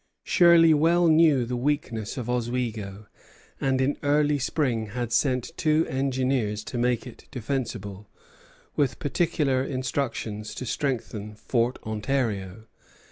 Shirley 0.23 0.73
well 0.73 1.07
knew 1.09 1.45
the 1.45 1.55
weakness 1.55 2.17
of 2.17 2.27
Oswego; 2.27 3.05
and 3.59 3.79
in 3.79 3.97
early 4.01 4.39
spring 4.39 4.87
had 4.87 5.13
sent 5.13 5.55
two 5.57 5.85
engineers 5.87 6.63
to 6.63 6.79
make 6.79 7.05
it 7.05 7.27
defensible, 7.29 8.09
with 8.75 8.97
particular 8.97 9.63
instructions 9.63 10.55
to 10.55 10.65
strengthen 10.65 11.35
Fort 11.35 11.77
Ontario. 11.83 12.65